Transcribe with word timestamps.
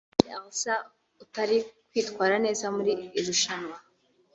Miss 0.17 0.31
Elsa 0.37 0.75
utari 1.23 1.57
kwitwara 1.89 2.35
neza 2.45 2.65
muri 2.75 2.91
irushanwa 3.19 3.77